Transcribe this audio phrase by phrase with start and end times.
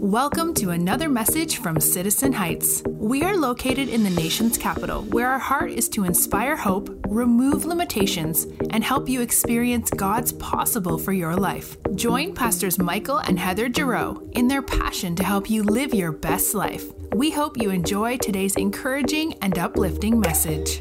[0.00, 2.84] Welcome to another message from Citizen Heights.
[2.86, 7.64] We are located in the nation's capital, where our heart is to inspire hope, remove
[7.64, 11.76] limitations, and help you experience God's possible for your life.
[11.96, 16.54] Join Pastors Michael and Heather Giroux in their passion to help you live your best
[16.54, 16.84] life.
[17.12, 20.80] We hope you enjoy today's encouraging and uplifting message.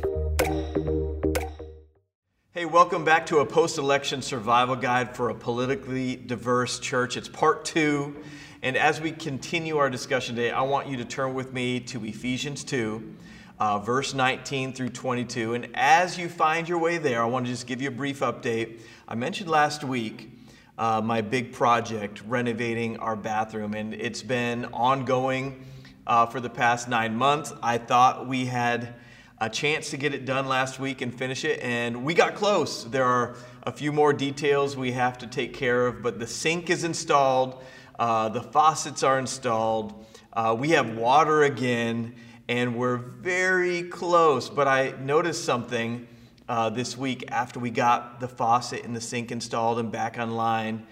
[2.52, 7.18] Hey, welcome back to a post election survival guide for a politically diverse church.
[7.18, 8.16] It's part two.
[8.64, 12.04] And as we continue our discussion today, I want you to turn with me to
[12.04, 13.16] Ephesians 2,
[13.60, 15.54] uh, verse 19 through 22.
[15.54, 18.22] And as you find your way there, I want to just give you a brief
[18.22, 18.80] update.
[19.08, 20.32] I mentioned last week
[20.80, 25.64] uh, my big project, renovating our bathroom, and it's been ongoing
[26.08, 27.54] uh, for the past nine months.
[27.62, 28.96] I thought we had
[29.40, 32.86] a chance to get it done last week and finish it, and we got close.
[32.86, 36.72] There are a few more details we have to take care of, but the sink
[36.72, 37.62] is installed.
[37.98, 40.06] Uh, the faucets are installed.
[40.34, 42.14] Uh, we have water again,
[42.48, 44.50] and we're very close.
[44.50, 46.08] But I noticed something
[46.48, 50.86] uh, this week after we got the faucet and the sink installed and back online.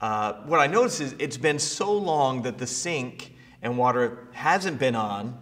[0.00, 4.78] Uh, what I noticed is it's been so long that the sink and water hasn't
[4.78, 5.38] been on,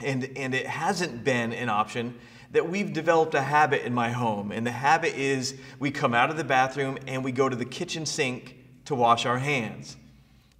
[0.00, 2.14] and, and it hasn't been an option
[2.52, 4.52] that we've developed a habit in my home.
[4.52, 7.64] And the habit is we come out of the bathroom and we go to the
[7.64, 9.96] kitchen sink to wash our hands.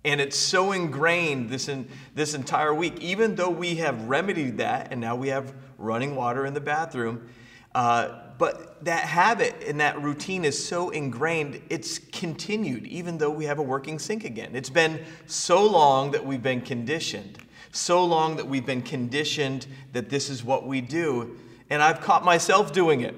[0.07, 4.93] And it's so ingrained this, in, this entire week, even though we have remedied that
[4.93, 7.29] and now we have running water in the bathroom.
[7.75, 13.47] Uh, but that habit and that routine is so ingrained, it's continued, even though we
[13.47, 14.55] have a working sink again.
[14.55, 17.39] It's been so long that we've been conditioned,
[17.73, 21.37] so long that we've been conditioned that this is what we do.
[21.69, 23.17] And I've caught myself doing it.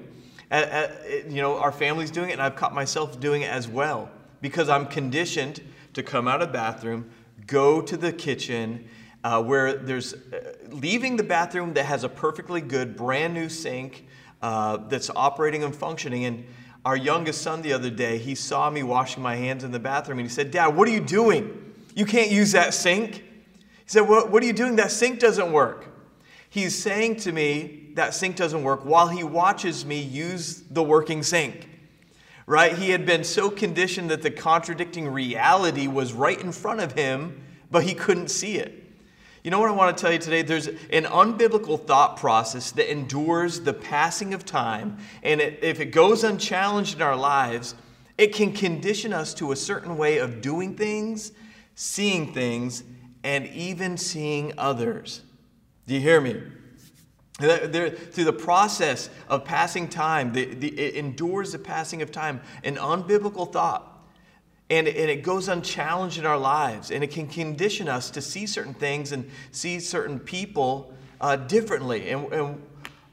[1.29, 4.09] You know, our family's doing it, and I've caught myself doing it as well
[4.41, 5.61] because I'm conditioned
[5.93, 7.09] to come out of the bathroom,
[7.47, 8.87] go to the kitchen,
[9.23, 14.05] uh, where there's uh, leaving the bathroom that has a perfectly good brand new sink
[14.41, 16.25] uh, that's operating and functioning.
[16.25, 16.45] And
[16.85, 20.19] our youngest son the other day, he saw me washing my hands in the bathroom
[20.19, 21.73] and he said, Dad, what are you doing?
[21.95, 23.15] You can't use that sink.
[23.15, 23.23] He
[23.87, 24.77] said, What, what are you doing?
[24.77, 25.87] That sink doesn't work.
[26.49, 31.23] He's saying to me, That sink doesn't work while he watches me use the working
[31.23, 31.67] sink
[32.49, 32.75] right?
[32.75, 37.43] He had been so conditioned that the contradicting reality was right in front of him,
[37.69, 38.73] but he couldn't see it.
[39.43, 40.41] You know what I want to tell you today?
[40.41, 45.91] There's an unbiblical thought process that endures the passing of time, and it, if it
[45.91, 47.75] goes unchallenged in our lives,
[48.17, 51.33] it can condition us to a certain way of doing things,
[51.75, 52.81] seeing things,
[53.23, 55.21] and even seeing others.
[55.85, 56.41] Do you hear me?
[57.39, 62.75] Through the process of passing time, the, the, it endures the passing of time, an
[62.75, 63.85] unbiblical thought.
[64.69, 68.45] And, and it goes unchallenged in our lives, and it can condition us to see
[68.45, 72.09] certain things and see certain people uh, differently.
[72.09, 72.61] And, and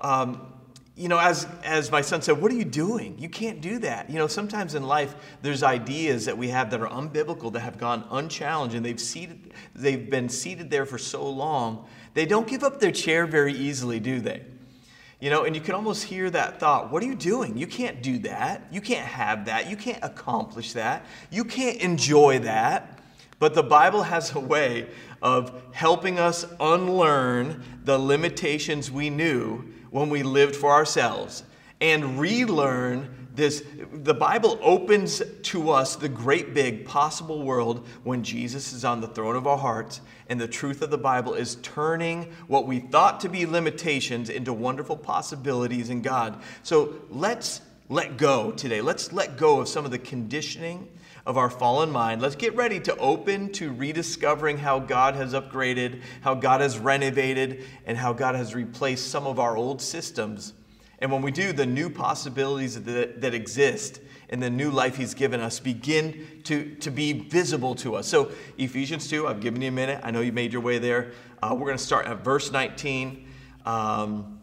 [0.01, 0.53] um,
[0.97, 3.19] you know, as, as my son said, what are you doing?
[3.19, 4.11] You can't do that.
[4.11, 7.79] You know, sometimes in life, there's ideas that we have that are unbiblical, that have
[7.79, 12.65] gone unchallenged, and they've, seated, they've been seated there for so long they don't give
[12.65, 14.41] up their chair very easily, do they?
[15.21, 17.59] You know, and you can almost hear that thought what are you doing?
[17.59, 18.63] You can't do that.
[18.73, 19.69] You can't have that.
[19.69, 21.05] You can't accomplish that.
[21.31, 23.01] You can't enjoy that.
[23.39, 24.89] But the Bible has a way
[25.21, 31.43] of helping us unlearn the limitations we knew when we lived for ourselves
[31.83, 38.73] and relearn this the bible opens to us the great big possible world when jesus
[38.73, 42.33] is on the throne of our hearts and the truth of the bible is turning
[42.47, 46.41] what we thought to be limitations into wonderful possibilities in god.
[46.63, 48.81] So let's let go today.
[48.81, 50.89] Let's let go of some of the conditioning
[51.25, 52.23] of our fallen mind.
[52.23, 57.65] Let's get ready to open to rediscovering how god has upgraded how god has renovated
[57.85, 60.53] and how god has replaced some of our old systems
[61.01, 65.15] and when we do, the new possibilities that, that exist in the new life He's
[65.15, 68.09] given us begin to, to be visible to us.
[68.09, 70.01] So, Ephesians 2, I've given you a minute.
[70.03, 71.13] I know you made your way there.
[71.43, 73.29] Uh, we're going to start at verse 19.
[73.67, 74.41] Um,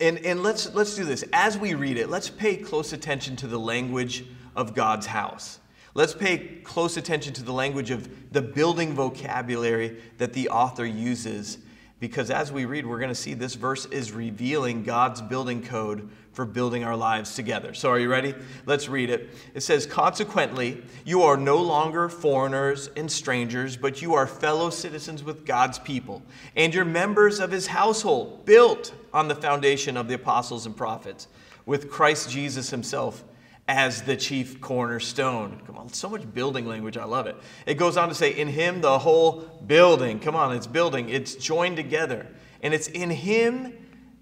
[0.00, 1.24] and and let's, let's do this.
[1.32, 4.24] As we read it, let's pay close attention to the language
[4.56, 5.60] of God's house.
[5.94, 11.58] Let's pay close attention to the language of the building vocabulary that the author uses
[12.00, 16.08] because as we read, we're going to see this verse is revealing God's building code
[16.32, 17.74] for building our lives together.
[17.74, 18.34] So, are you ready?
[18.64, 19.28] Let's read it.
[19.52, 25.22] It says, Consequently, you are no longer foreigners and strangers, but you are fellow citizens
[25.22, 26.22] with God's people,
[26.56, 31.28] and you're members of his household, built on the foundation of the apostles and prophets,
[31.66, 33.24] with Christ Jesus himself
[33.70, 35.62] as the chief cornerstone.
[35.64, 36.96] Come on, so much building language.
[36.96, 37.36] I love it.
[37.66, 41.36] It goes on to say, In him, the whole building, come on, it's building, it's
[41.36, 42.26] joined together.
[42.62, 43.72] And it's in him,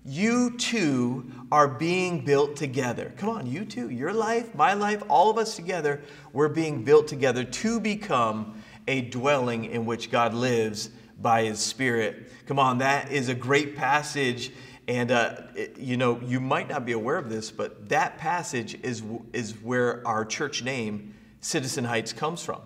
[0.04, 3.14] you two are being built together.
[3.16, 6.02] Come on, you two, your life, my life, all of us together,
[6.34, 10.90] we're being built together to become a dwelling in which God lives
[11.20, 12.30] by his Spirit.
[12.46, 14.52] Come on, that is a great passage
[14.88, 18.78] and uh, it, you know, you might not be aware of this, but that passage
[18.82, 19.02] is,
[19.34, 22.62] is where our church name, Citizen Heights, comes from.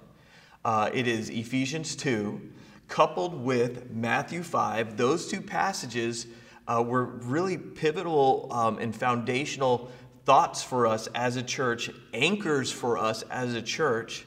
[0.65, 2.41] Uh, it is Ephesians 2,
[2.87, 4.97] coupled with Matthew 5.
[4.97, 6.29] Those two passages
[6.69, 9.91] uh, were really pivotal um, and foundational
[10.25, 14.25] thoughts for us as a church, anchors for us as a church.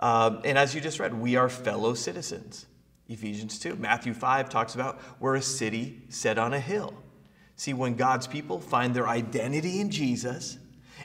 [0.00, 2.66] Um, and as you just read, we are fellow citizens.
[3.08, 3.76] Ephesians 2.
[3.76, 6.94] Matthew 5 talks about we're a city set on a hill.
[7.58, 10.58] See, when God's people find their identity in Jesus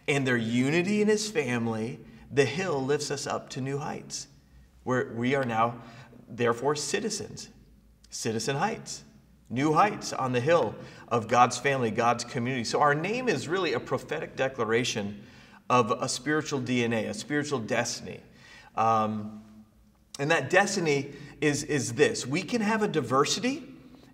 [0.08, 2.00] and their unity in his family,
[2.32, 4.28] the hill lifts us up to new heights,
[4.84, 5.82] where we are now,
[6.30, 7.50] therefore, citizens,
[8.12, 9.04] citizen heights,
[9.50, 10.76] new heights on the hill
[11.08, 12.66] of God's family, God's community.
[12.66, 15.24] So our name is really a prophetic declaration
[15.72, 18.20] of a spiritual DNA, a spiritual destiny.
[18.76, 19.42] Um,
[20.20, 22.28] and that destiny is, is this.
[22.28, 23.64] We can have a diversity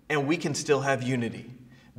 [0.08, 1.50] and we can still have unity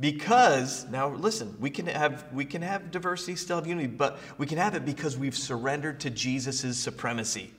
[0.02, 4.46] because now listen we can have we can have diversity still have unity but we
[4.46, 7.54] can have it because we've surrendered to jesus' supremacy.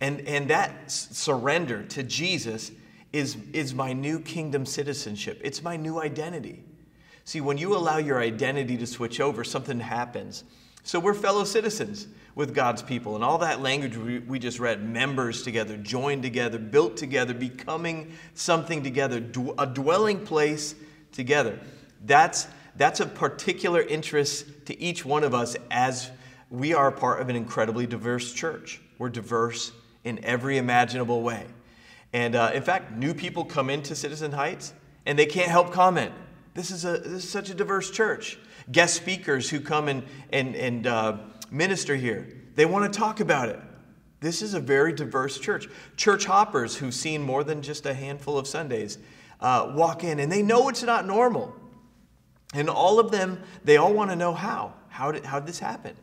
[0.00, 2.72] And and that surrender to jesus
[3.12, 5.40] is is my new kingdom citizenship.
[5.44, 6.64] It's my new identity.
[7.24, 10.42] See when you allow your identity to switch over something happens.
[10.82, 14.82] So we're fellow citizens with god's people and all that language we, we just read
[14.82, 19.16] members together joined together built together becoming something together
[19.58, 20.76] a dwelling place
[21.12, 21.58] together.
[22.04, 22.46] That's,
[22.76, 26.10] that's of particular interest to each one of us as
[26.50, 28.80] we are part of an incredibly diverse church.
[28.98, 29.72] We're diverse
[30.04, 31.46] in every imaginable way.
[32.12, 34.72] And uh, in fact, new people come into Citizen Heights
[35.04, 36.12] and they can't help comment.
[36.54, 38.38] This is, a, this is such a diverse church.
[38.72, 40.02] Guest speakers who come and,
[40.32, 41.18] and, and uh,
[41.50, 43.60] minister here, they want to talk about it.
[44.20, 45.68] This is a very diverse church.
[45.96, 48.98] Church hoppers who've seen more than just a handful of Sundays
[49.40, 51.54] uh, walk in and they know it's not normal.
[52.54, 54.74] And all of them, they all want to know how.
[54.88, 55.94] How did, how did this happen?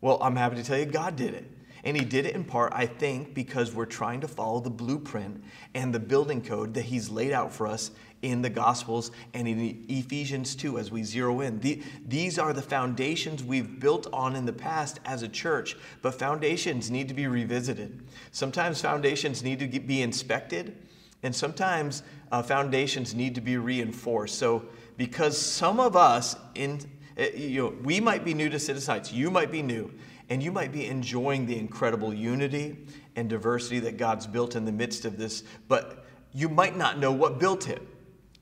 [0.00, 1.50] Well, I'm happy to tell you God did it.
[1.84, 5.42] And He did it in part, I think, because we're trying to follow the blueprint
[5.74, 7.90] and the building code that He's laid out for us
[8.22, 11.58] in the Gospels and in Ephesians 2 as we zero in.
[11.58, 16.14] The, these are the foundations we've built on in the past as a church, but
[16.14, 18.00] foundations need to be revisited.
[18.30, 20.81] Sometimes foundations need to be inspected,
[21.22, 24.36] and sometimes uh, foundations need to be reinforced.
[24.38, 24.64] So,
[24.96, 26.80] because some of us, in,
[27.18, 29.92] uh, you know, we might be new to Citizen Heights, you might be new,
[30.28, 32.76] and you might be enjoying the incredible unity
[33.16, 37.12] and diversity that God's built in the midst of this, but you might not know
[37.12, 37.82] what built it.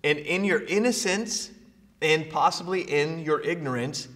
[0.05, 1.51] And in your innocence,
[2.03, 4.09] and possibly in your ignorance,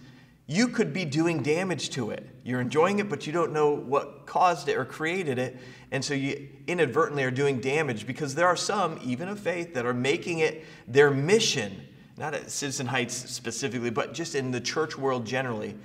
[0.47, 2.27] you could be doing damage to it.
[2.43, 5.57] You're enjoying it, but you don't know what caused it or created it.
[5.91, 9.85] And so you inadvertently are doing damage because there are some, even of faith, that
[9.85, 11.87] are making it their mission,
[12.17, 15.75] not at Citizen Heights specifically, but just in the church world generally.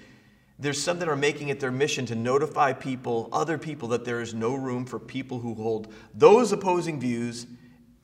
[0.59, 4.21] There's some that are making it their mission to notify people, other people, that there
[4.21, 7.47] is no room for people who hold those opposing views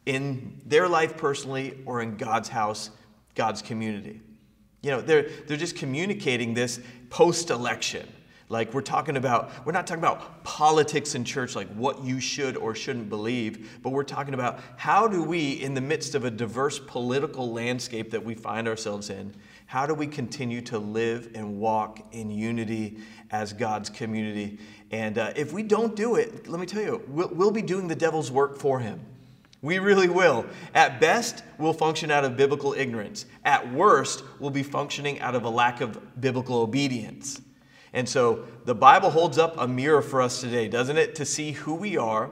[0.06, 2.90] in their life personally or in God's house,
[3.34, 4.22] God's community.
[4.86, 6.78] You know, they're, they're just communicating this
[7.10, 8.06] post election.
[8.48, 12.56] Like we're talking about, we're not talking about politics in church, like what you should
[12.56, 16.30] or shouldn't believe, but we're talking about how do we, in the midst of a
[16.30, 19.34] diverse political landscape that we find ourselves in,
[19.66, 22.98] how do we continue to live and walk in unity
[23.32, 24.60] as God's community?
[24.92, 27.88] And uh, if we don't do it, let me tell you, we'll, we'll be doing
[27.88, 29.00] the devil's work for him.
[29.62, 30.46] We really will.
[30.74, 33.26] At best, we'll function out of biblical ignorance.
[33.44, 37.40] At worst, we'll be functioning out of a lack of biblical obedience.
[37.92, 41.14] And so the Bible holds up a mirror for us today, doesn't it?
[41.16, 42.30] To see who we are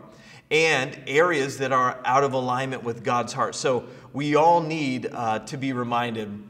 [0.51, 3.55] and areas that are out of alignment with God's heart.
[3.55, 6.49] So we all need uh, to be reminded.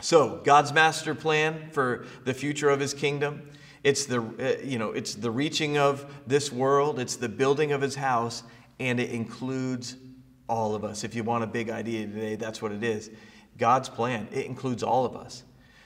[0.00, 3.50] So God's master plan for the future of His kingdom.
[3.82, 7.00] It's the, uh, you know, it's the reaching of this world.
[7.00, 8.44] It's the building of His house
[8.80, 9.96] and it includes
[10.48, 11.04] all of us.
[11.04, 13.10] If you want a big idea today, that's what it is.
[13.58, 15.42] God's plan, it includes all of us.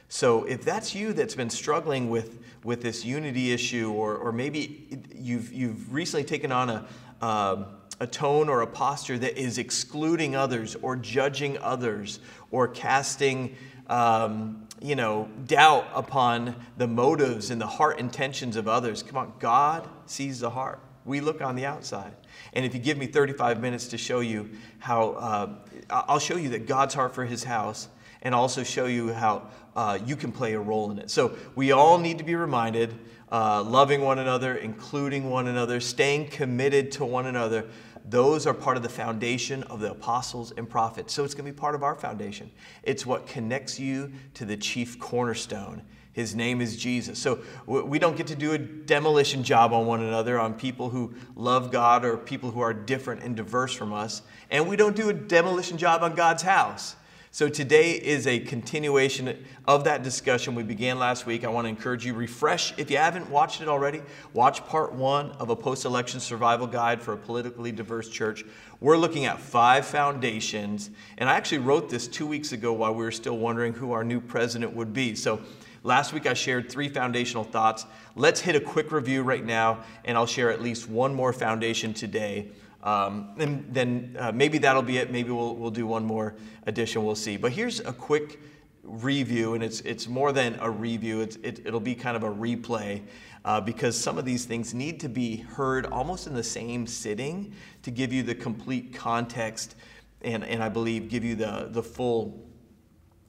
[0.09, 5.01] So if that's you that's been struggling with, with this unity issue, or, or maybe
[5.15, 6.87] you've, you've recently taken on a,
[7.23, 7.65] uh,
[7.99, 12.21] a tone or a posture that is excluding others or judging others
[12.51, 13.57] or casting
[13.87, 19.03] um, you know, doubt upon the motives and the heart intentions of others.
[19.03, 20.81] Come on, God sees the heart.
[21.05, 22.13] We look on the outside.
[22.53, 25.55] And if you give me 35 minutes to show you how, uh,
[25.91, 27.89] I'll show you that God's heart for his house
[28.23, 31.11] and also show you how uh, you can play a role in it.
[31.11, 32.95] So we all need to be reminded
[33.33, 37.67] uh, loving one another, including one another, staying committed to one another.
[38.05, 41.13] Those are part of the foundation of the apostles and prophets.
[41.13, 42.51] So it's going to be part of our foundation.
[42.83, 45.83] It's what connects you to the chief cornerstone.
[46.13, 47.19] His name is Jesus.
[47.19, 51.15] So we don't get to do a demolition job on one another, on people who
[51.37, 54.21] love God or people who are different and diverse from us.
[54.51, 56.97] And we don't do a demolition job on God's house.
[57.35, 61.45] So today is a continuation of that discussion we began last week.
[61.45, 64.03] I want to encourage you refresh if you haven't watched it already.
[64.35, 68.45] Watch part 1 of a post-election survival guide for a politically diverse church.
[68.81, 73.03] We're looking at five foundations, and I actually wrote this 2 weeks ago while we
[73.03, 75.15] were still wondering who our new president would be.
[75.15, 75.41] So
[75.85, 77.87] Last week I shared three foundational thoughts.
[78.15, 81.93] Let's hit a quick review right now, and I'll share at least one more foundation
[81.93, 82.53] today.
[82.83, 85.11] Um, and then uh, maybe that'll be it.
[85.13, 86.35] Maybe we'll, we'll do one more
[86.67, 87.05] addition.
[87.05, 87.37] We'll see.
[87.37, 88.41] But here's a quick
[88.83, 92.31] review, and it's, it's more than a review, it's, it, it'll be kind of a
[92.31, 93.03] replay.
[93.45, 97.53] Uh, because some of these things need to be heard almost in the same sitting
[97.83, 99.75] to give you the complete context
[100.23, 102.41] and, and I believe give you the, the full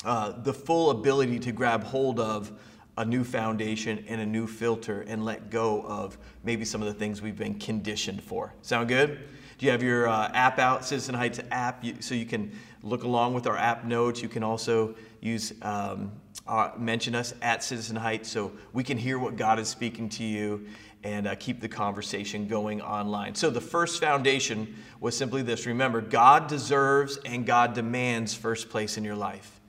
[0.06, 2.52] uh, the full ability to grab hold of
[2.98, 6.94] a new foundation and a new filter and let go of maybe some of the
[6.94, 8.54] things we've been conditioned for.
[8.62, 9.20] Sound good?
[9.58, 13.04] Do you have your uh, app out, Citizen Heights app, you, so you can look
[13.04, 14.22] along with our app notes?
[14.22, 16.12] You can also use um,
[16.48, 20.24] uh, mention us at Citizen Heights so we can hear what God is speaking to
[20.24, 20.68] you
[21.04, 23.36] and uh, keep the conversation going online.
[23.36, 28.98] So the first foundation was simply this: remember, God deserves and God demands first place
[28.98, 29.62] in your life.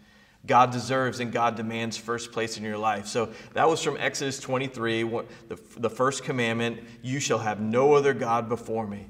[0.46, 3.06] God deserves and God demands first place in your life.
[3.06, 8.12] So that was from Exodus 23, the, the first commandment you shall have no other
[8.12, 9.08] God before me.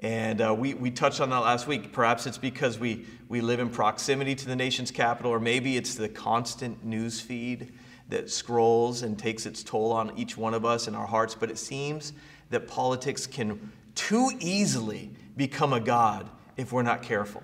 [0.00, 1.92] And uh, we, we touched on that last week.
[1.92, 5.94] Perhaps it's because we, we live in proximity to the nation's capital, or maybe it's
[5.94, 7.72] the constant news feed
[8.10, 11.34] that scrolls and takes its toll on each one of us and our hearts.
[11.34, 12.12] But it seems
[12.50, 17.42] that politics can too easily become a God if we're not careful.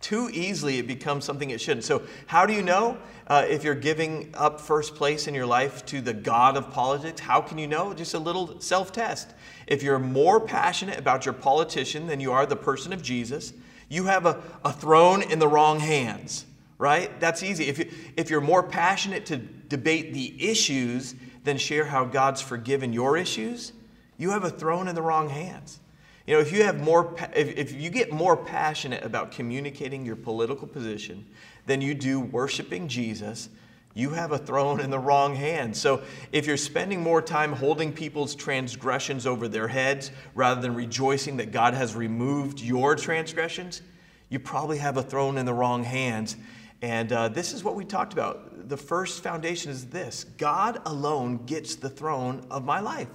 [0.00, 1.84] Too easily, it becomes something it shouldn't.
[1.84, 5.84] So, how do you know uh, if you're giving up first place in your life
[5.86, 7.20] to the God of politics?
[7.20, 7.92] How can you know?
[7.94, 9.34] Just a little self test.
[9.66, 13.52] If you're more passionate about your politician than you are the person of Jesus,
[13.88, 16.46] you have a, a throne in the wrong hands,
[16.78, 17.18] right?
[17.18, 17.64] That's easy.
[17.64, 22.92] If, you, if you're more passionate to debate the issues than share how God's forgiven
[22.92, 23.72] your issues,
[24.16, 25.80] you have a throne in the wrong hands.
[26.28, 30.14] You know, if you have more, if, if you get more passionate about communicating your
[30.14, 31.24] political position
[31.64, 33.48] than you do worshiping Jesus,
[33.94, 35.80] you have a throne in the wrong hands.
[35.80, 41.38] So if you're spending more time holding people's transgressions over their heads rather than rejoicing
[41.38, 43.80] that God has removed your transgressions,
[44.28, 46.36] you probably have a throne in the wrong hands.
[46.82, 48.68] And uh, this is what we talked about.
[48.68, 53.08] The first foundation is this God alone gets the throne of my life.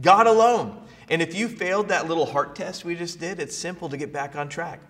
[0.00, 0.80] God alone.
[1.10, 4.12] And if you failed that little heart test we just did, it's simple to get
[4.12, 4.80] back on track.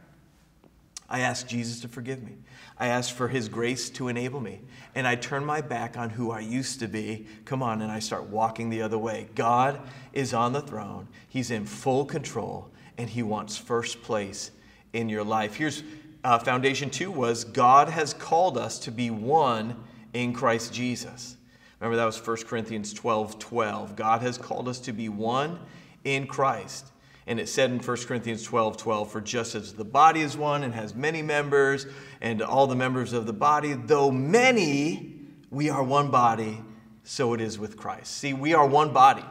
[1.09, 2.37] I asked Jesus to forgive me.
[2.77, 4.61] I asked for his grace to enable me.
[4.95, 7.27] And I turn my back on who I used to be.
[7.45, 9.29] Come on, and I start walking the other way.
[9.35, 9.81] God
[10.12, 14.50] is on the throne, he's in full control, and he wants first place
[14.93, 15.55] in your life.
[15.55, 15.83] Here's
[16.25, 19.77] uh, foundation two was God has called us to be one
[20.12, 21.38] in Christ Jesus.
[21.81, 23.97] Remember, that was 1 Corinthians 12 12.
[23.97, 25.59] God has called us to be one
[26.05, 26.87] in Christ.
[27.27, 30.65] And it said in 1 Corinthians 12 12, for just as the body is one
[30.65, 31.87] and has many members,
[32.21, 35.15] and all the members of the body, though many,
[35.51, 36.63] we are one body,
[37.05, 38.17] so it is with Christ.
[38.17, 39.25] See, we are one body.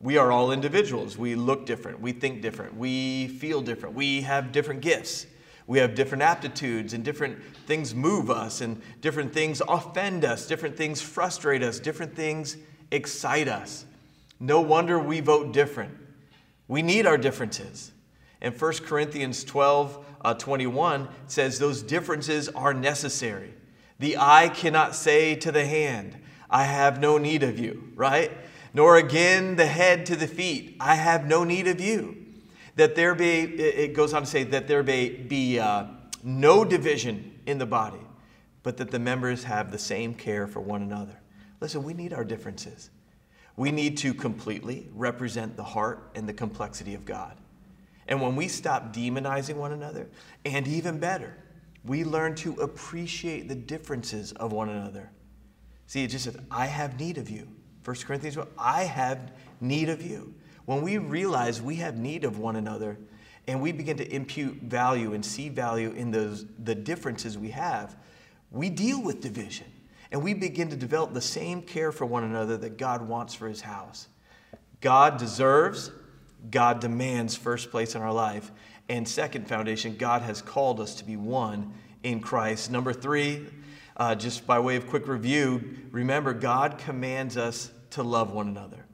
[0.00, 1.16] We are all individuals.
[1.16, 1.98] We look different.
[1.98, 2.76] We think different.
[2.76, 3.94] We feel different.
[3.94, 5.26] We have different gifts.
[5.66, 10.76] We have different aptitudes, and different things move us, and different things offend us, different
[10.76, 12.56] things frustrate us, different things
[12.90, 13.86] excite us.
[14.38, 15.96] No wonder we vote different.
[16.68, 17.92] We need our differences.
[18.42, 23.54] And 1 Corinthians 12 uh, 21 says those differences are necessary.
[23.98, 26.16] The eye cannot say to the hand,
[26.50, 28.30] I have no need of you, right?
[28.74, 32.23] Nor again the head to the feet, I have no need of you
[32.76, 35.84] that there be, it goes on to say, that there be, be uh,
[36.22, 38.00] no division in the body,
[38.62, 41.20] but that the members have the same care for one another.
[41.60, 42.90] Listen, we need our differences.
[43.56, 47.36] We need to completely represent the heart and the complexity of God.
[48.08, 50.08] And when we stop demonizing one another,
[50.44, 51.36] and even better,
[51.84, 55.10] we learn to appreciate the differences of one another.
[55.86, 57.48] See, it just says, I have need of you.
[57.84, 60.34] 1 Corinthians 1, I have need of you.
[60.66, 62.98] When we realize we have need of one another
[63.46, 67.96] and we begin to impute value and see value in those the differences we have,
[68.50, 69.66] we deal with division
[70.10, 73.48] and we begin to develop the same care for one another that God wants for
[73.48, 74.08] his house.
[74.80, 75.90] God deserves,
[76.50, 78.52] God demands first place in our life.
[78.88, 82.70] And second foundation, God has called us to be one in Christ.
[82.70, 83.46] Number three,
[83.96, 88.84] uh, just by way of quick review, remember, God commands us to love one another.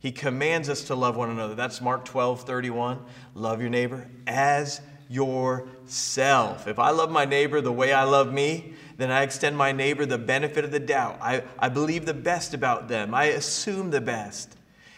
[0.00, 1.54] He commands us to love one another.
[1.54, 3.00] That's Mark 12, 31.
[3.34, 6.68] Love your neighbor as yourself.
[6.68, 10.06] If I love my neighbor the way I love me, then I extend my neighbor
[10.06, 11.18] the benefit of the doubt.
[11.20, 13.14] I, I believe the best about them.
[13.14, 14.56] I assume the best.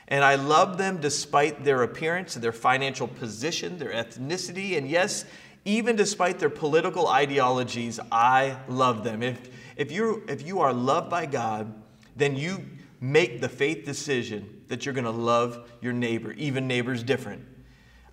[0.08, 5.24] And I love them despite their appearance, their financial position, their ethnicity, and yes,
[5.64, 9.22] even despite their political ideologies, I love them.
[9.22, 11.72] If, if, you if you are loved by God,
[12.16, 12.64] then you
[13.00, 17.44] make the faith decision that you're going to love your neighbor, even neighbors different.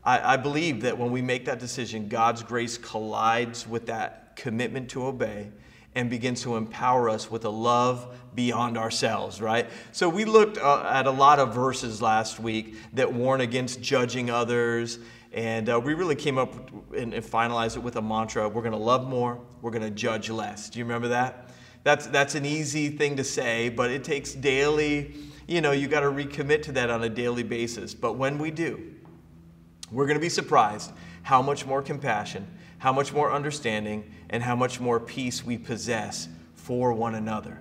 [0.03, 4.89] I, I believe that when we make that decision, God's grace collides with that commitment
[4.91, 5.51] to obey
[5.95, 9.67] and begins to empower us with a love beyond ourselves, right?
[9.91, 14.29] So we looked uh, at a lot of verses last week that warn against judging
[14.29, 14.99] others
[15.33, 16.53] and uh, we really came up
[16.95, 19.91] and, and finalized it with a mantra we're going to love more, we're going to
[19.91, 20.69] judge less.
[20.69, 21.46] Do you remember that?
[21.87, 25.13] That's, that's an easy thing to say, but it takes daily,
[25.47, 27.93] you know, you got to recommit to that on a daily basis.
[27.93, 28.93] But when we do,
[29.89, 30.91] we're going to be surprised
[31.23, 32.45] how much more compassion,
[32.79, 37.57] how much more understanding, and how much more peace we possess for one another.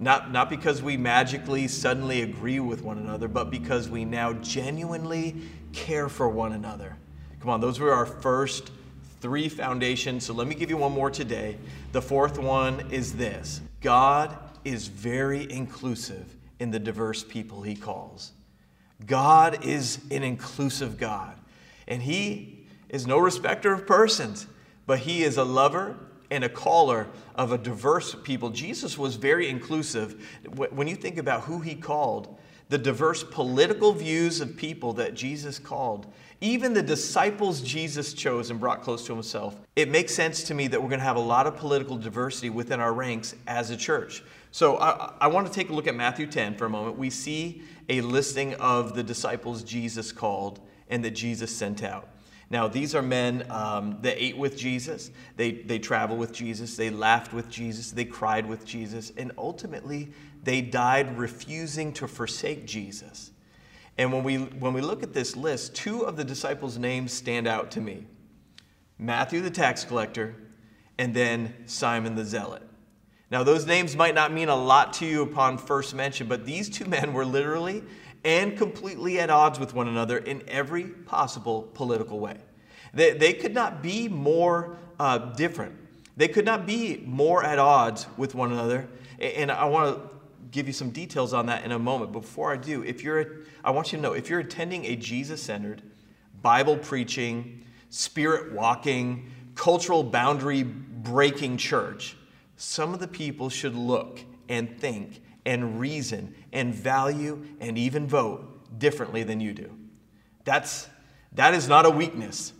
[0.00, 5.36] Not, not because we magically suddenly agree with one another, but because we now genuinely
[5.74, 6.96] care for one another.
[7.40, 8.70] Come on, those were our first
[9.20, 10.24] three foundations.
[10.24, 11.58] So let me give you one more today.
[11.92, 18.32] The fourth one is this God is very inclusive in the diverse people he calls.
[19.06, 21.38] God is an inclusive God,
[21.86, 24.48] and he is no respecter of persons,
[24.88, 25.96] but he is a lover
[26.32, 28.50] and a caller of a diverse people.
[28.50, 30.40] Jesus was very inclusive.
[30.56, 32.36] When you think about who he called,
[32.68, 38.60] the diverse political views of people that Jesus called, even the disciples Jesus chose and
[38.60, 41.20] brought close to himself, it makes sense to me that we're going to have a
[41.20, 44.22] lot of political diversity within our ranks as a church.
[44.50, 46.98] So I, I, want to take a look at Matthew 10 for a moment.
[46.98, 52.08] We see a listing of the disciples Jesus called and that Jesus sent out.
[52.48, 56.90] Now, these are men um, that ate with Jesus, they, they traveled with Jesus, they
[56.90, 60.10] laughed with Jesus, they cried with Jesus, and ultimately
[60.46, 63.32] they died refusing to forsake Jesus.
[63.98, 67.48] And when we, when we look at this list, two of the disciples' names stand
[67.48, 68.06] out to me
[68.96, 70.36] Matthew the tax collector,
[70.98, 72.62] and then Simon the zealot.
[73.30, 76.70] Now, those names might not mean a lot to you upon first mention, but these
[76.70, 77.82] two men were literally
[78.24, 82.38] and completely at odds with one another in every possible political way.
[82.94, 85.74] They, they could not be more uh, different.
[86.16, 88.88] They could not be more at odds with one another.
[89.18, 90.15] And I want to
[90.50, 92.12] give you some details on that in a moment.
[92.12, 95.42] Before I do, if you're, I want you to know if you're attending a Jesus
[95.42, 95.82] centered,
[96.42, 102.16] Bible preaching, spirit walking, cultural boundary breaking church,
[102.56, 108.78] some of the people should look and think and reason and value and even vote
[108.78, 109.70] differently than you do.
[110.44, 110.88] That's,
[111.32, 112.52] that is not a weakness.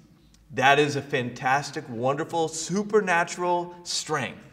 [0.55, 4.46] That is a fantastic, wonderful, supernatural strength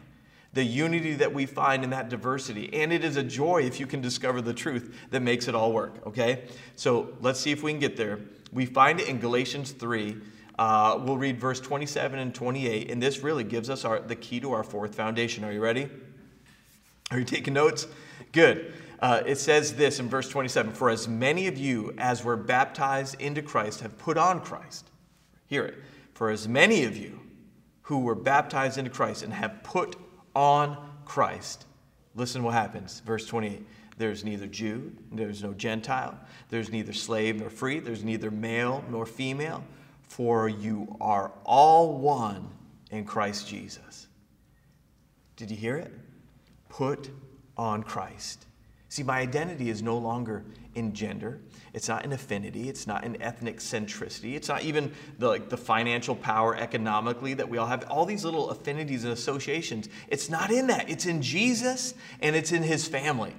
[0.54, 2.72] the unity that we find in that diversity.
[2.72, 5.72] And it is a joy if you can discover the truth that makes it all
[5.72, 6.44] work, okay?
[6.76, 8.20] So let's see if we can get there.
[8.52, 10.16] We find it in Galatians 3.
[10.56, 14.38] Uh, we'll read verse 27 and 28, and this really gives us our, the key
[14.40, 15.42] to our fourth foundation.
[15.42, 15.88] Are you ready?
[17.10, 17.88] Are you taking notes?
[18.30, 18.72] Good.
[19.00, 23.20] Uh, it says this in verse 27 For as many of you as were baptized
[23.20, 24.88] into Christ have put on Christ.
[25.46, 25.74] Hear it.
[26.14, 27.20] For as many of you
[27.82, 29.96] who were baptized into Christ and have put
[30.34, 31.66] on Christ.
[32.14, 33.00] Listen what happens.
[33.00, 33.64] Verse 28.
[33.96, 36.18] There's neither Jew, there's no Gentile,
[36.50, 39.62] there's neither slave nor free, there's neither male nor female,
[40.02, 42.48] for you are all one
[42.90, 44.08] in Christ Jesus.
[45.36, 45.92] Did you hear it?
[46.68, 47.10] Put
[47.56, 48.46] on Christ.
[48.88, 50.44] See, my identity is no longer
[50.74, 51.40] in gender.
[51.74, 52.68] It's not an affinity.
[52.68, 54.34] It's not an ethnic centricity.
[54.36, 57.84] It's not even the, like, the financial power economically that we all have.
[57.90, 59.88] All these little affinities and associations.
[60.08, 60.88] It's not in that.
[60.88, 63.34] It's in Jesus and it's in his family.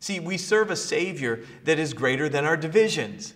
[0.00, 3.32] See, we serve a Savior that is greater than our divisions.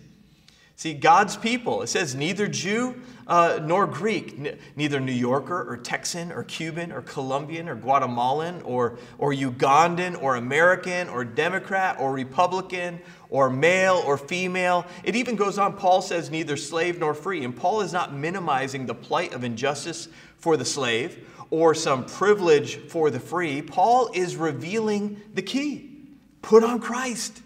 [0.75, 5.75] See, God's people, it says neither Jew uh, nor Greek, n- neither New Yorker or
[5.75, 12.11] Texan or Cuban or Colombian or Guatemalan or, or Ugandan or American or Democrat or
[12.11, 14.85] Republican or male or female.
[15.03, 17.43] It even goes on, Paul says neither slave nor free.
[17.43, 22.77] And Paul is not minimizing the plight of injustice for the slave or some privilege
[22.87, 23.61] for the free.
[23.61, 25.93] Paul is revealing the key
[26.41, 27.41] put on Christ.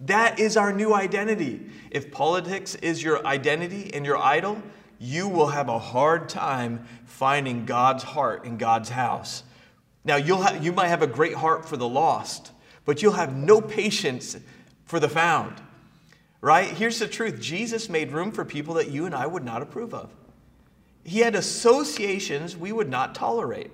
[0.00, 1.70] That is our new identity.
[1.90, 4.60] If politics is your identity and your idol,
[4.98, 9.42] you will have a hard time finding God's heart in God's house.
[10.04, 12.52] Now, you'll have, you might have a great heart for the lost,
[12.84, 14.36] but you'll have no patience
[14.86, 15.60] for the found.
[16.40, 16.68] Right?
[16.68, 19.92] Here's the truth Jesus made room for people that you and I would not approve
[19.92, 20.10] of.
[21.04, 23.70] He had associations we would not tolerate.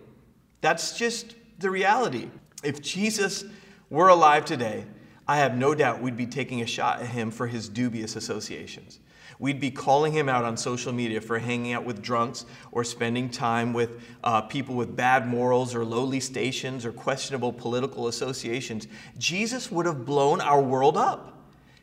[0.60, 2.28] That's just the reality.
[2.62, 3.44] If Jesus
[3.90, 4.84] were alive today,
[5.26, 8.98] I have no doubt we'd be taking a shot at him for his dubious associations.
[9.38, 13.28] We'd be calling him out on social media for hanging out with drunks or spending
[13.28, 18.86] time with uh, people with bad morals or lowly stations or questionable political associations.
[19.18, 21.38] Jesus would have blown our world up.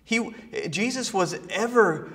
[0.06, 0.32] He,
[0.70, 2.10] Jesus was ever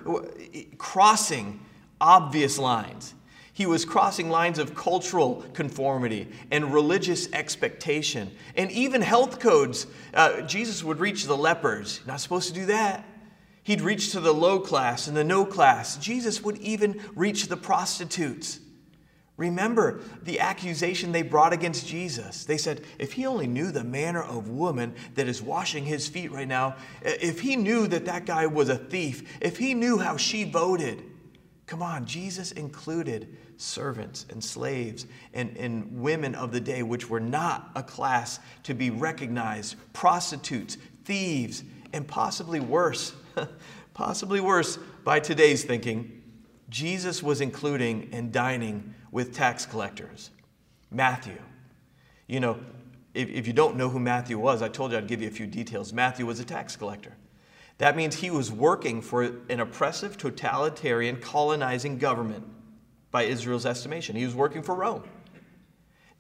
[0.79, 1.61] crossing
[2.01, 3.15] obvious lines.
[3.55, 9.87] He was crossing lines of cultural conformity and religious expectation and even health codes.
[10.13, 12.01] Uh, Jesus would reach the lepers.
[12.05, 13.07] Not supposed to do that.
[13.63, 15.97] He'd reach to the low class and the no class.
[15.99, 18.59] Jesus would even reach the prostitutes.
[19.37, 22.45] Remember the accusation they brought against Jesus.
[22.45, 26.33] They said, if he only knew the manner of woman that is washing his feet
[26.33, 30.17] right now, if he knew that that guy was a thief, if he knew how
[30.17, 31.05] she voted.
[31.67, 37.21] Come on, Jesus included servants and slaves and, and women of the day, which were
[37.21, 43.15] not a class to be recognized, prostitutes, thieves, and possibly worse,
[43.95, 46.23] possibly worse by today's thinking,
[46.69, 50.31] Jesus was including and dining with tax collectors.
[50.91, 51.39] Matthew.
[52.27, 52.61] You know,
[53.15, 55.33] if, if you don't know who Matthew was, I told you I'd give you a
[55.33, 55.93] few details.
[55.93, 57.15] Matthew was a tax collector.
[57.79, 62.45] That means he was working for an oppressive, totalitarian, colonizing government
[63.11, 64.17] by Israel's estimation.
[64.17, 65.03] He was working for Rome.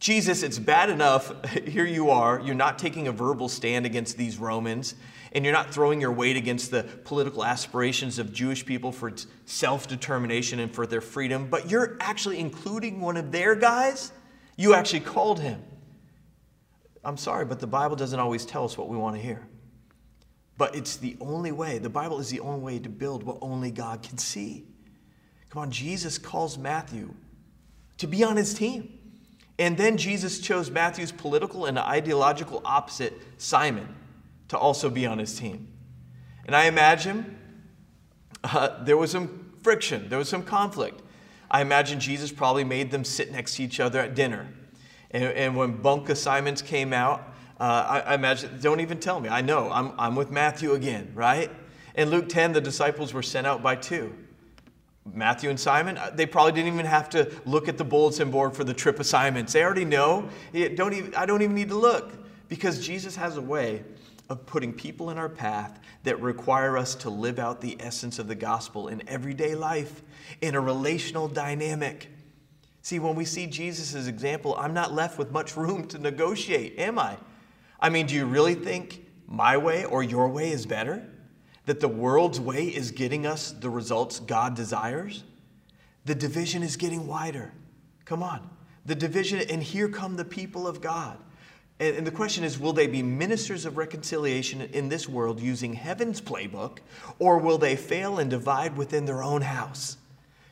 [0.00, 1.32] Jesus, it's bad enough.
[1.66, 2.40] Here you are.
[2.40, 4.96] You're not taking a verbal stand against these Romans,
[5.32, 9.12] and you're not throwing your weight against the political aspirations of Jewish people for
[9.46, 14.12] self determination and for their freedom, but you're actually including one of their guys.
[14.56, 15.62] You actually called him.
[17.04, 19.46] I'm sorry, but the Bible doesn't always tell us what we want to hear.
[20.56, 21.78] But it's the only way.
[21.78, 24.64] The Bible is the only way to build what only God can see.
[25.50, 27.14] Come on, Jesus calls Matthew
[27.98, 28.98] to be on his team.
[29.58, 33.94] And then Jesus chose Matthew's political and ideological opposite, Simon,
[34.48, 35.68] to also be on his team.
[36.46, 37.38] And I imagine
[38.42, 41.00] uh, there was some friction, there was some conflict.
[41.50, 44.48] I imagine Jesus probably made them sit next to each other at dinner.
[45.12, 47.33] And, and when Bunka Simons came out,
[47.64, 49.30] uh, I, I, imagine, don't even tell me.
[49.30, 51.50] I know, I'm, I'm with Matthew again, right?
[51.94, 54.12] In Luke 10, the disciples were sent out by two.
[55.10, 58.54] Matthew and Simon, uh, they probably didn't even have to look at the bulletin board
[58.54, 59.54] for the trip assignments.
[59.54, 60.28] They already know.
[60.74, 62.12] Don't even, I don't even need to look
[62.50, 63.82] because Jesus has a way
[64.28, 68.28] of putting people in our path that require us to live out the essence of
[68.28, 70.02] the gospel in everyday life,
[70.42, 72.10] in a relational dynamic.
[72.82, 76.98] See, when we see Jesus' example, I'm not left with much room to negotiate, am
[76.98, 77.16] I?
[77.84, 81.06] I mean, do you really think my way or your way is better?
[81.66, 85.24] that the world's way is getting us the results God desires,
[86.04, 87.52] the division is getting wider.
[88.04, 88.50] Come on.
[88.84, 91.16] The division, and here come the people of God.
[91.80, 96.20] And, the question is will they be ministers of reconciliation in this world using heaven's
[96.20, 96.78] playbook,
[97.18, 99.96] or will they fail and divide within their own house?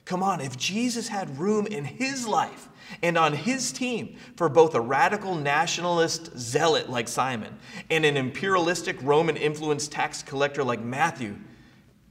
[0.04, 2.68] Come on, if Jesus had room in his life
[3.02, 7.56] and on his team for both a radical nationalist zealot like Simon
[7.90, 11.36] and an imperialistic Roman influenced tax collector like Matthew,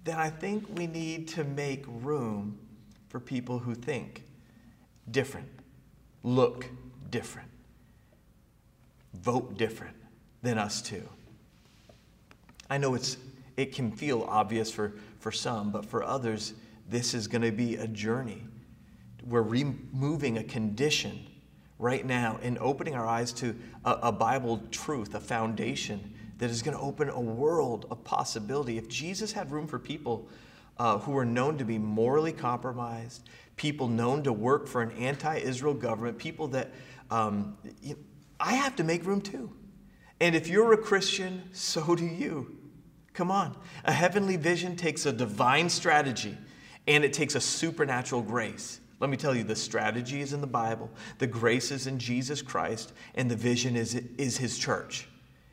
[0.03, 2.57] then I think we need to make room
[3.09, 4.23] for people who think
[5.11, 5.49] different,
[6.23, 6.67] look
[7.09, 7.49] different,
[9.13, 9.95] vote different
[10.41, 11.07] than us too.
[12.69, 13.17] I know it's,
[13.57, 16.53] it can feel obvious for, for some, but for others,
[16.89, 18.43] this is going to be a journey.
[19.25, 21.27] We're removing a condition
[21.79, 23.55] right now and opening our eyes to
[23.85, 28.77] a, a Bible truth, a foundation that is going to open a world of possibility.
[28.77, 30.27] If Jesus had room for people
[30.77, 35.37] uh, who were known to be morally compromised, people known to work for an anti
[35.37, 36.71] Israel government, people that
[37.09, 37.57] um,
[38.39, 39.51] I have to make room too.
[40.19, 42.57] And if you're a Christian, so do you.
[43.13, 43.57] Come on.
[43.85, 46.37] A heavenly vision takes a divine strategy
[46.87, 48.80] and it takes a supernatural grace.
[49.01, 50.87] Let me tell you, the strategy is in the Bible,
[51.17, 55.07] the grace is in Jesus Christ, and the vision is, is His church.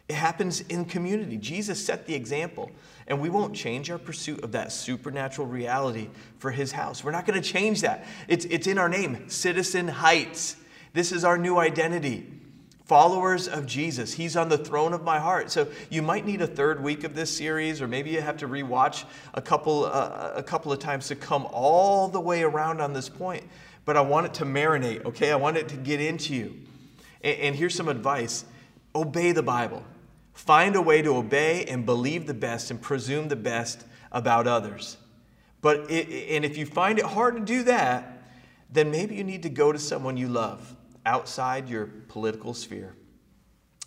[0.06, 1.38] It happens in community.
[1.38, 2.70] Jesus set the example,
[3.06, 7.02] and we won't change our pursuit of that supernatural reality for His house.
[7.02, 8.06] We're not going to change that.
[8.28, 10.56] It's, it's in our name, Citizen Heights.
[10.92, 12.37] This is our new identity
[12.88, 14.14] followers of Jesus.
[14.14, 15.50] He's on the throne of my heart.
[15.50, 18.48] So you might need a third week of this series, or maybe you have to
[18.48, 22.94] rewatch a couple, uh, a couple of times to come all the way around on
[22.94, 23.44] this point.
[23.84, 25.30] But I want it to marinate, okay?
[25.30, 26.56] I want it to get into you.
[27.22, 28.46] And, and here's some advice
[28.94, 29.84] obey the Bible.
[30.32, 34.96] Find a way to obey and believe the best and presume the best about others.
[35.60, 38.22] But it, and if you find it hard to do that,
[38.72, 40.74] then maybe you need to go to someone you love
[41.08, 42.94] outside your political sphere,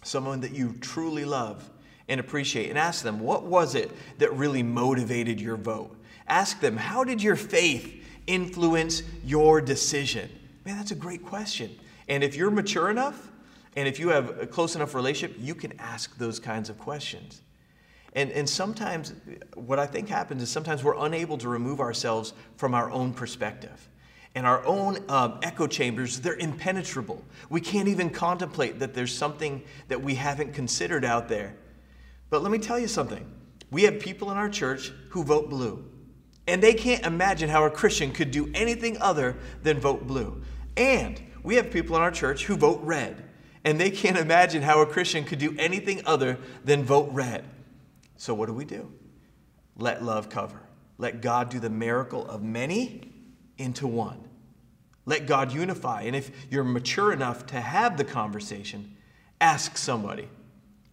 [0.03, 1.69] someone that you truly love
[2.09, 5.95] and appreciate, and ask them, what was it that really motivated your vote?
[6.27, 10.29] Ask them, how did your faith influence your decision?
[10.65, 11.73] Man, that's a great question.
[12.07, 13.31] And if you're mature enough,
[13.75, 17.41] and if you have a close enough relationship, you can ask those kinds of questions.
[18.13, 19.13] And, and sometimes,
[19.53, 23.87] what I think happens is sometimes we're unable to remove ourselves from our own perspective
[24.33, 27.23] and our own um, echo chambers, they're impenetrable.
[27.49, 31.55] We can't even contemplate that there's something that we haven't considered out there.
[32.29, 33.29] But let me tell you something.
[33.71, 35.85] We have people in our church who vote blue,
[36.47, 40.41] and they can't imagine how a Christian could do anything other than vote blue.
[40.77, 43.23] And we have people in our church who vote red,
[43.65, 47.45] and they can't imagine how a Christian could do anything other than vote red.
[48.15, 48.91] So, what do we do?
[49.75, 50.61] Let love cover.
[50.97, 53.10] Let God do the miracle of many
[53.61, 54.23] into one.
[55.05, 56.03] Let God unify.
[56.03, 58.95] And if you're mature enough to have the conversation,
[59.39, 60.27] ask somebody,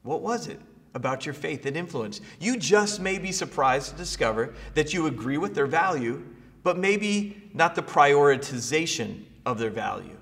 [0.03, 0.61] what was it
[0.95, 2.23] about your faith that influenced?
[2.41, 6.25] You just may be surprised to discover that you agree with their value,
[6.63, 10.17] but maybe not the prioritization of their value.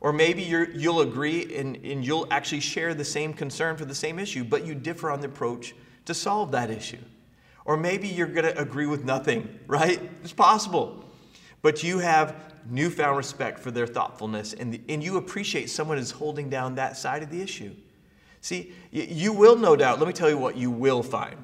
[0.00, 3.94] Or maybe you will agree and, and you'll actually share the same concern for the
[3.94, 5.74] same issue, but you differ on the approach
[6.06, 6.98] to solve that issue.
[7.66, 10.00] Or maybe you're going to agree with nothing, right?
[10.22, 11.04] It's possible
[11.62, 16.10] but you have newfound respect for their thoughtfulness and, the, and you appreciate someone is
[16.10, 17.74] holding down that side of the issue.
[18.42, 21.36] See, you will no doubt, let me tell you what you will find.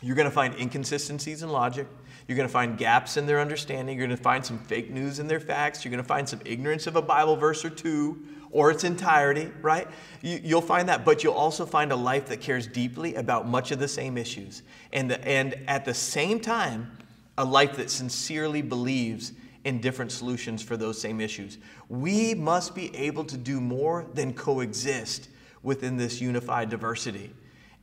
[0.00, 1.88] You're going to find inconsistencies in logic.
[2.28, 3.96] You're going to find gaps in their understanding.
[3.96, 5.84] You're going to find some fake news in their facts.
[5.84, 9.50] You're going to find some ignorance of a Bible verse or two or its entirety,
[9.60, 9.88] right?
[10.22, 13.72] You, will find that, but you'll also find a life that cares deeply about much
[13.72, 14.62] of the same issues.
[14.92, 16.90] And, the, and at the same time,
[17.38, 19.32] a life that sincerely believes
[19.64, 21.58] in different solutions for those same issues.
[21.88, 25.28] We must be able to do more than coexist
[25.62, 27.32] within this unified diversity.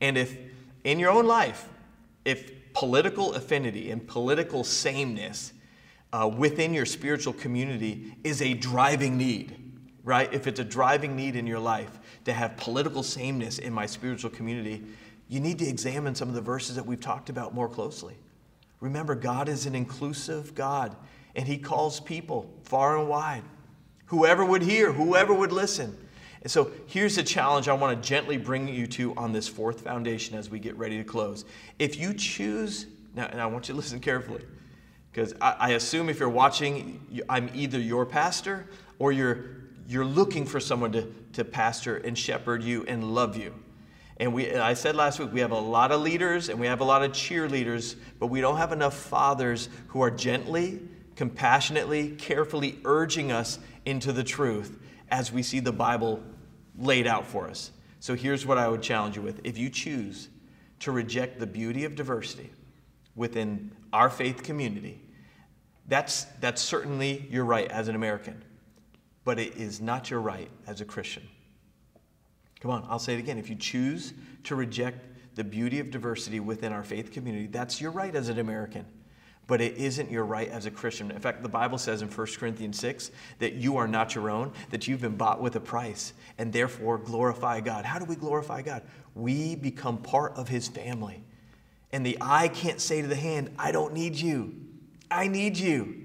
[0.02, 0.38] And if
[0.84, 1.68] in your own life,
[2.26, 5.54] if political affinity and political sameness
[6.12, 9.56] uh, within your spiritual community is a driving need,
[10.04, 10.32] right?
[10.34, 14.32] If it's a driving need in your life to have political sameness in my spiritual
[14.32, 14.84] community,
[15.30, 18.16] you need to examine some of the verses that we've talked about more closely.
[18.80, 20.96] Remember, God is an inclusive God,
[21.36, 23.44] and He calls people far and wide.
[24.08, 25.98] Whoever would hear, whoever would listen.
[26.42, 29.82] And so here's a challenge I want to gently bring you to on this fourth
[29.82, 31.44] foundation as we get ready to close.
[31.80, 32.86] If you choose,
[33.16, 34.44] now, and I want you to listen carefully,
[35.12, 38.68] because I, I assume if you're watching, I'm either your pastor
[39.00, 39.46] or you're,
[39.88, 43.54] you're looking for someone to, to pastor and shepherd you and love you.
[44.18, 46.80] And we, I said last week, we have a lot of leaders and we have
[46.80, 50.80] a lot of cheerleaders, but we don't have enough fathers who are gently,
[51.16, 56.24] compassionately, carefully urging us into the truth as we see the Bible
[56.78, 57.72] laid out for us.
[58.00, 59.42] So here's what I would challenge you with.
[59.44, 60.30] If you choose
[60.80, 62.52] to reject the beauty of diversity
[63.16, 65.02] within our faith community,
[65.88, 68.44] that's, that's certainly your right as an American,
[69.24, 71.24] but it is not your right as a Christian.
[72.66, 73.38] Come on, I'll say it again.
[73.38, 77.92] If you choose to reject the beauty of diversity within our faith community, that's your
[77.92, 78.88] right as an American.
[79.46, 81.12] But it isn't your right as a Christian.
[81.12, 84.52] In fact, the Bible says in 1 Corinthians 6 that you are not your own,
[84.72, 87.86] that you've been bought with a price, and therefore glorify God.
[87.86, 88.82] How do we glorify God?
[89.14, 91.24] We become part of His family.
[91.92, 94.56] And the eye can't say to the hand, I don't need you.
[95.12, 96.05] I need you.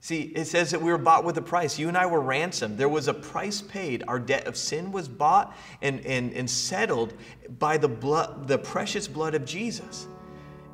[0.00, 1.78] See, it says that we were bought with a price.
[1.78, 2.78] You and I were ransomed.
[2.78, 4.04] There was a price paid.
[4.06, 7.14] Our debt of sin was bought and, and, and settled
[7.58, 10.06] by the blood, the precious blood of Jesus.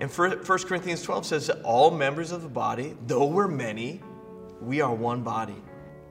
[0.00, 4.02] And 1 Corinthians 12 says that all members of the body, though we're many,
[4.61, 5.62] we are one body.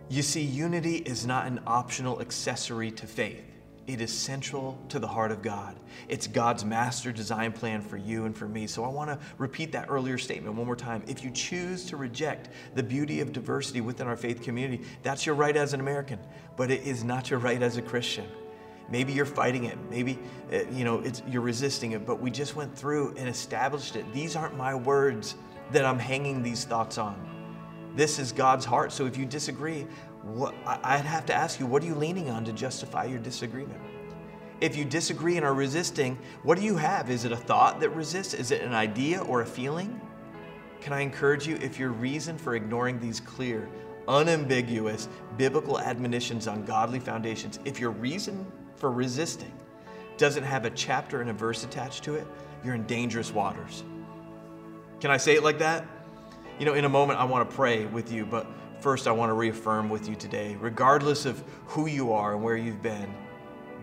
[0.10, 3.51] You see, unity is not an optional accessory to faith.
[3.88, 5.76] It is central to the heart of God.
[6.08, 8.68] It's God's master design plan for you and for me.
[8.68, 11.04] So I want to repeat that earlier statement one more time.
[11.08, 15.36] If you choose to reject the beauty of diversity within our faith community, that's your
[15.36, 16.20] right as an American,
[16.58, 18.28] but it is not your right as a Christian.
[18.90, 19.78] Maybe you're fighting it.
[19.90, 20.20] Maybe
[20.54, 22.06] uh, you know you're resisting it.
[22.06, 24.06] But we just went through and established it.
[24.14, 25.36] These aren't my words
[25.72, 27.16] that I'm hanging these thoughts on.
[27.96, 28.92] This is God's heart.
[28.92, 29.88] So if you disagree,
[30.24, 33.82] what, I'd have to ask you, what are you leaning on to justify your disagreement?
[34.60, 37.10] If you disagree and are resisting, what do you have?
[37.10, 38.36] Is it a thought that resists?
[38.36, 40.00] Is it an idea or a feeling?
[40.82, 43.68] Can I encourage you, if your reason for ignoring these clear,
[44.08, 49.52] unambiguous biblical admonitions on godly foundations, if your reason for resisting
[50.18, 52.28] doesn't have a chapter and a verse attached to it,
[52.64, 53.84] you're in dangerous waters.
[55.00, 55.86] Can I say it like that?
[56.60, 58.46] You know, in a moment, I want to pray with you, but
[58.82, 62.58] first, I want to reaffirm with you today regardless of who you are and where
[62.58, 63.14] you've been,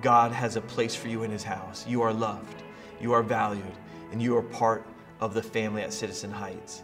[0.02, 1.86] God has a place for you in His house.
[1.86, 2.62] You are loved,
[3.00, 3.64] you are valued,
[4.10, 4.86] and you are part
[5.20, 6.82] of the family at Citizen Heights.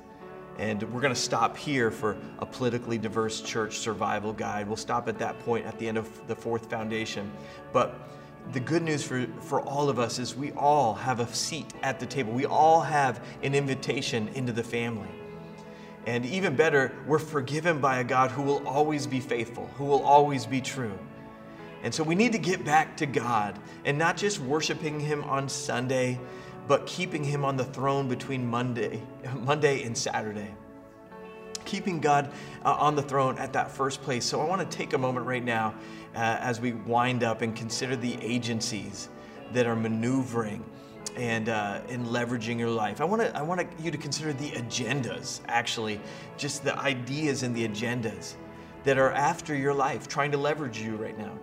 [0.59, 4.69] And we're going to stop here for a politically diverse church survival guide.
[4.69, 7.31] We'll stop at that point at the end of the fourth foundation.
[7.73, 7.99] But
[8.53, 11.99] the good news for, for all of us is we all have a seat at
[11.99, 12.33] the table.
[12.33, 15.09] We all have an invitation into the family.
[16.07, 20.03] And even better, we're forgiven by a God who will always be faithful, who will
[20.03, 20.99] always be true.
[21.83, 25.49] And so we need to get back to God and not just worshiping Him on
[25.49, 26.19] Sunday,
[26.67, 29.03] but keeping Him on the throne between Monday,
[29.37, 30.55] Monday and Saturday.
[31.65, 32.31] Keeping God
[32.65, 34.25] uh, on the throne at that first place.
[34.25, 35.75] So I want to take a moment right now
[36.15, 39.09] uh, as we wind up and consider the agencies
[39.53, 40.65] that are maneuvering
[41.17, 43.01] and uh, in leveraging your life.
[43.01, 46.01] I want to I want you to consider the agendas, actually,
[46.37, 48.35] just the ideas and the agendas
[48.85, 51.39] that are after your life, trying to leverage you right now.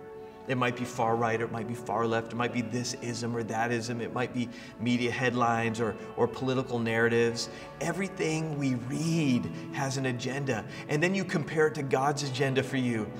[0.48, 2.32] It might be far right or it might be far left.
[2.32, 4.00] It might be this ism or that ism.
[4.00, 4.48] It might be
[4.80, 7.48] media headlines or, or political narratives.
[7.80, 10.64] Everything we read has an agenda.
[10.88, 13.10] And then you compare it to God's agenda for you.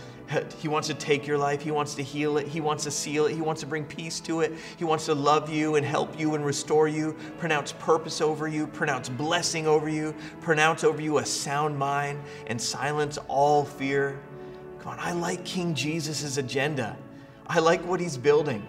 [0.58, 1.62] He wants to take your life.
[1.62, 2.46] He wants to heal it.
[2.46, 3.34] He wants to seal it.
[3.34, 4.52] He wants to bring peace to it.
[4.76, 8.66] He wants to love you and help you and restore you, pronounce purpose over you,
[8.66, 14.20] pronounce blessing over you, pronounce over you a sound mind, and silence all fear.
[14.80, 16.96] Come on, I like King Jesus' agenda.
[17.46, 18.66] I like what he's building.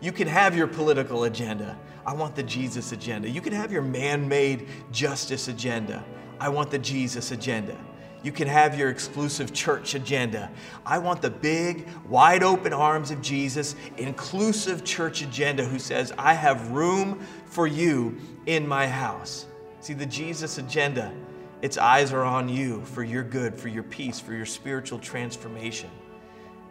[0.00, 1.78] You can have your political agenda.
[2.06, 3.28] I want the Jesus agenda.
[3.28, 6.04] You can have your man made justice agenda.
[6.40, 7.76] I want the Jesus agenda.
[8.24, 10.50] You can have your exclusive church agenda.
[10.86, 16.32] I want the big, wide open arms of Jesus, inclusive church agenda who says, I
[16.32, 19.44] have room for you in my house.
[19.80, 21.12] See, the Jesus agenda,
[21.60, 25.90] its eyes are on you for your good, for your peace, for your spiritual transformation.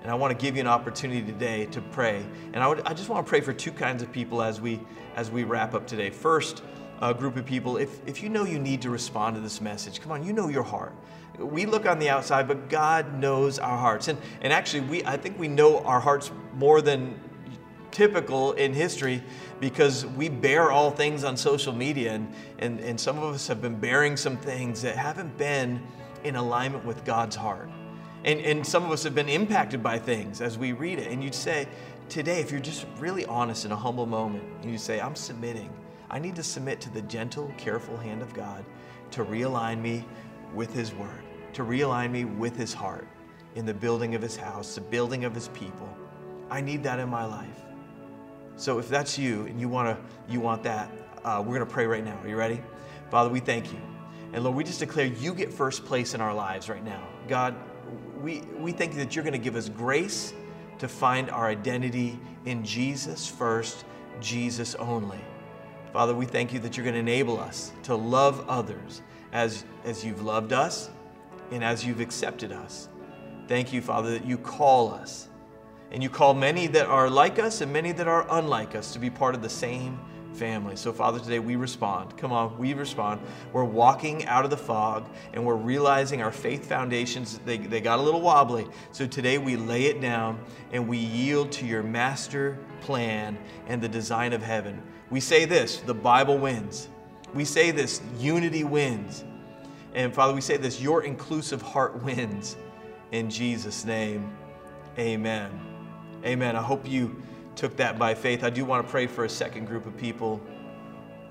[0.01, 2.25] And I want to give you an opportunity today to pray.
[2.53, 4.79] And I, would, I just want to pray for two kinds of people as we,
[5.15, 6.09] as we wrap up today.
[6.09, 6.63] First,
[6.99, 10.01] a group of people, if, if you know you need to respond to this message,
[10.01, 10.93] come on, you know your heart
[11.37, 14.07] we look on the outside, but God knows our hearts.
[14.07, 17.19] And, and actually, we, I think we know our hearts more than
[17.91, 19.23] typical in history
[19.59, 22.13] because we bear all things on social media.
[22.13, 25.81] And, and, and some of us have been bearing some things that haven't been
[26.23, 27.69] in alignment with God's heart.
[28.25, 31.11] And, and some of us have been impacted by things as we read it.
[31.11, 31.67] And you'd say,
[32.09, 35.69] today, if you're just really honest in a humble moment, and you say, I'm submitting,
[36.09, 38.63] I need to submit to the gentle, careful hand of God
[39.11, 40.05] to realign me
[40.53, 41.22] with His Word,
[41.53, 43.07] to realign me with His heart
[43.55, 45.89] in the building of His house, the building of His people.
[46.49, 47.61] I need that in my life.
[48.55, 50.91] So if that's you and you want to, you want that,
[51.23, 52.17] uh, we're going to pray right now.
[52.21, 52.61] Are you ready?
[53.09, 53.79] Father, we thank you.
[54.33, 57.07] And Lord, we just declare you get first place in our lives right now.
[57.27, 57.55] God,
[58.21, 60.33] we, we thank you that you're going to give us grace
[60.79, 63.85] to find our identity in Jesus first,
[64.19, 65.19] Jesus only.
[65.91, 70.03] Father, we thank you that you're going to enable us to love others as, as
[70.03, 70.89] you've loved us
[71.51, 72.89] and as you've accepted us.
[73.47, 75.27] Thank you, Father, that you call us.
[75.91, 78.99] And you call many that are like us and many that are unlike us to
[78.99, 79.99] be part of the same
[80.33, 80.75] family.
[80.75, 82.17] So, Father, today we respond.
[82.17, 83.21] Come on, we respond.
[83.51, 87.99] We're walking out of the fog and we're realizing our faith foundations, they, they got
[87.99, 88.67] a little wobbly.
[88.91, 93.37] So, today we lay it down and we yield to your master plan
[93.67, 94.81] and the design of heaven.
[95.09, 96.89] We say this the Bible wins.
[97.33, 99.23] We say this unity wins.
[99.93, 102.57] And Father, we say this your inclusive heart wins.
[103.11, 104.35] In Jesus' name,
[104.97, 105.51] amen.
[106.25, 106.55] Amen.
[106.55, 107.21] I hope you
[107.55, 108.43] took that by faith.
[108.43, 110.41] I do want to pray for a second group of people.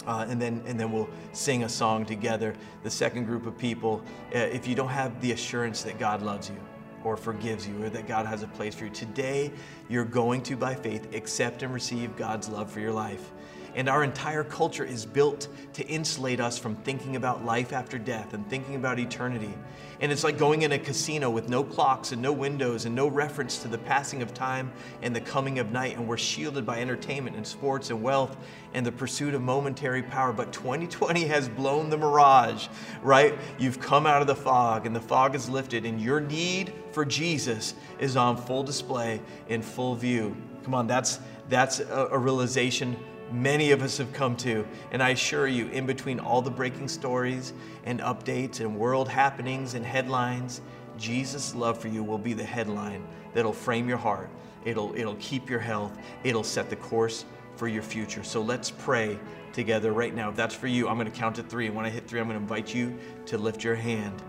[0.06, 2.54] Uh, and then and then we'll sing a song together.
[2.82, 4.02] The second group of people,
[4.34, 6.56] uh, if you don't have the assurance that God loves you,
[7.04, 8.90] or forgives you or that God has a place for you.
[8.90, 9.52] Today,
[9.88, 13.30] you're going to, by faith, accept and receive God's love for your life.
[13.74, 18.34] And our entire culture is built to insulate us from thinking about life after death
[18.34, 19.54] and thinking about eternity.
[20.00, 23.06] And it's like going in a casino with no clocks and no windows and no
[23.06, 25.96] reference to the passing of time and the coming of night.
[25.96, 28.36] And we're shielded by entertainment and sports and wealth
[28.74, 30.32] and the pursuit of momentary power.
[30.32, 32.66] But 2020 has blown the mirage,
[33.02, 33.38] right?
[33.58, 37.04] You've come out of the fog and the fog is lifted, and your need for
[37.04, 40.36] Jesus is on full display in full view.
[40.64, 42.96] Come on, that's, that's a, realization
[43.32, 44.66] many of us have come to.
[44.90, 47.52] And I assure you, in between all the breaking stories
[47.84, 50.60] and updates and world happenings and headlines,
[50.98, 53.04] Jesus' love for you will be the headline
[53.34, 54.30] that'll frame your heart.
[54.64, 55.96] It'll, it'll keep your health.
[56.22, 57.24] It'll set the course
[57.56, 58.22] for your future.
[58.22, 59.18] So let's pray
[59.52, 60.30] together right now.
[60.30, 61.66] If that's for you, I'm going to count to three.
[61.66, 64.22] And when I hit three, I'm going to invite you to lift your hand.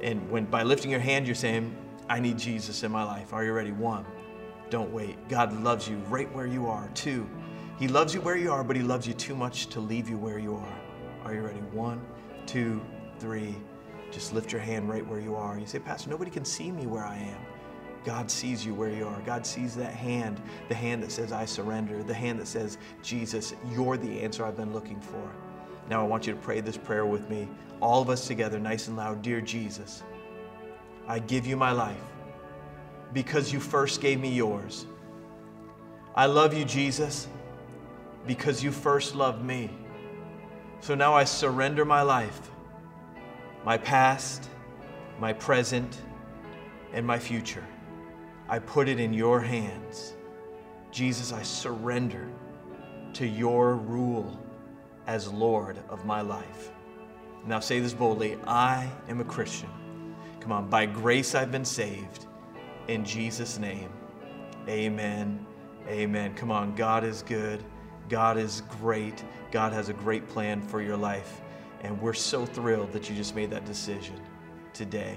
[0.00, 1.74] And when by lifting your hand, you're saying,
[2.08, 3.32] I need Jesus in my life.
[3.32, 3.72] Are you ready?
[3.72, 4.04] One,
[4.70, 5.16] don't wait.
[5.28, 6.88] God loves you right where you are.
[6.94, 7.28] Two,
[7.78, 10.18] he loves you where you are, but He loves you too much to leave you
[10.18, 10.80] where you are.
[11.24, 11.60] Are you ready?
[11.70, 12.04] One,
[12.44, 12.80] two,
[13.20, 13.54] three.
[14.10, 15.58] Just lift your hand right where you are.
[15.58, 17.38] You say, Pastor, nobody can see me where I am.
[18.04, 19.20] God sees you where you are.
[19.20, 23.54] God sees that hand, the hand that says, I surrender, the hand that says, Jesus,
[23.70, 25.30] you're the answer I've been looking for.
[25.88, 27.48] Now I want you to pray this prayer with me,
[27.80, 29.22] all of us together, nice and loud.
[29.22, 30.02] Dear Jesus,
[31.06, 31.96] I give you my life
[33.12, 34.86] because you first gave me yours.
[36.16, 37.28] I love you, Jesus
[38.28, 39.70] because you first loved me.
[40.80, 42.50] So now I surrender my life,
[43.64, 44.48] my past,
[45.18, 46.02] my present,
[46.92, 47.64] and my future.
[48.48, 50.14] I put it in your hands.
[50.92, 52.28] Jesus, I surrender
[53.14, 54.38] to your rule
[55.06, 56.70] as Lord of my life.
[57.46, 59.70] Now say this boldly I am a Christian.
[60.40, 62.26] Come on, by grace I've been saved.
[62.86, 63.90] In Jesus' name,
[64.68, 65.44] amen.
[65.88, 66.34] Amen.
[66.34, 67.64] Come on, God is good.
[68.08, 69.22] God is great.
[69.50, 71.40] God has a great plan for your life.
[71.82, 74.20] And we're so thrilled that you just made that decision
[74.72, 75.16] today.